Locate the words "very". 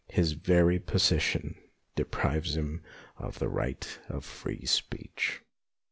0.31-0.79